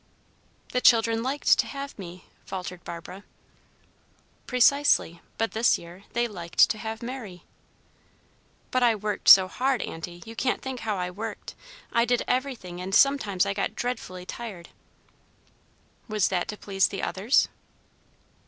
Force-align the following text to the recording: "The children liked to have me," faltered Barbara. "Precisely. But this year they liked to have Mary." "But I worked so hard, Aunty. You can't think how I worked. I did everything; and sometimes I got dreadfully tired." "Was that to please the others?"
"The 0.71 0.81
children 0.81 1.21
liked 1.21 1.59
to 1.59 1.67
have 1.67 1.99
me," 1.99 2.25
faltered 2.43 2.83
Barbara. 2.83 3.23
"Precisely. 4.47 5.21
But 5.37 5.51
this 5.51 5.77
year 5.77 6.05
they 6.13 6.27
liked 6.27 6.71
to 6.71 6.79
have 6.79 7.03
Mary." 7.03 7.43
"But 8.71 8.81
I 8.81 8.95
worked 8.95 9.29
so 9.29 9.47
hard, 9.47 9.79
Aunty. 9.83 10.23
You 10.25 10.35
can't 10.35 10.59
think 10.63 10.79
how 10.79 10.97
I 10.97 11.11
worked. 11.11 11.53
I 11.93 12.05
did 12.05 12.23
everything; 12.27 12.81
and 12.81 12.95
sometimes 12.95 13.45
I 13.45 13.53
got 13.53 13.75
dreadfully 13.75 14.25
tired." 14.25 14.69
"Was 16.09 16.29
that 16.29 16.47
to 16.47 16.57
please 16.57 16.87
the 16.87 17.03
others?" 17.03 17.47